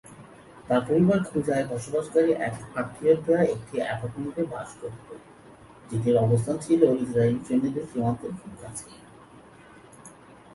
[0.67, 5.13] তার পরিবার খুজায় বসবাসকারী এক আত্মীয়ের দেয়া একটি অ্যাপার্টমেন্টে বাস করতো,
[5.89, 8.95] যেটির অবস্থান ছিল ইসরায়েলি সৈন্যদের সীমান্তের খুব কাছেই।